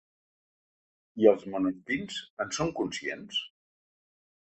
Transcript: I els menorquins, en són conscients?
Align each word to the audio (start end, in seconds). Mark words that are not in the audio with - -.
I 1.23 1.27
els 1.31 1.45
menorquins, 1.55 2.17
en 2.45 2.55
són 2.57 2.73
conscients? 2.81 3.43